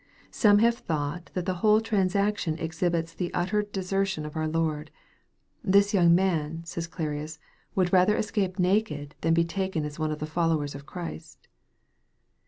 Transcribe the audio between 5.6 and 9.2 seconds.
This young man," says Clarius," would rather escape naked